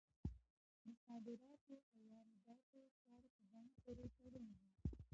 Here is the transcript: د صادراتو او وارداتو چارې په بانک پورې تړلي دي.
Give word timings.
د 0.83 0.85
صادراتو 1.05 1.75
او 1.95 1.99
وارداتو 2.13 2.81
چارې 3.01 3.25
په 3.37 3.43
بانک 3.51 3.71
پورې 3.83 4.05
تړلي 4.17 4.53
دي. 4.59 4.69